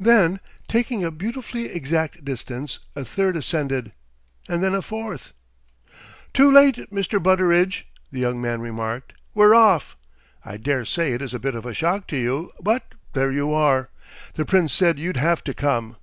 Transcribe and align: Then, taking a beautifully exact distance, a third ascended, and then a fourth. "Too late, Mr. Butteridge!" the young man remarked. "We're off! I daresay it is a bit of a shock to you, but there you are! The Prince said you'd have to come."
Then, 0.00 0.40
taking 0.66 1.04
a 1.04 1.10
beautifully 1.12 1.66
exact 1.66 2.24
distance, 2.24 2.80
a 2.96 3.04
third 3.04 3.36
ascended, 3.36 3.92
and 4.48 4.60
then 4.60 4.74
a 4.74 4.82
fourth. 4.82 5.34
"Too 6.34 6.50
late, 6.50 6.90
Mr. 6.90 7.22
Butteridge!" 7.22 7.86
the 8.10 8.18
young 8.18 8.40
man 8.40 8.60
remarked. 8.60 9.12
"We're 9.34 9.54
off! 9.54 9.94
I 10.44 10.56
daresay 10.56 11.12
it 11.12 11.22
is 11.22 11.32
a 11.32 11.38
bit 11.38 11.54
of 11.54 11.64
a 11.64 11.74
shock 11.74 12.08
to 12.08 12.16
you, 12.16 12.50
but 12.60 12.92
there 13.12 13.30
you 13.30 13.52
are! 13.54 13.90
The 14.34 14.44
Prince 14.44 14.72
said 14.72 14.98
you'd 14.98 15.18
have 15.18 15.44
to 15.44 15.54
come." 15.54 15.94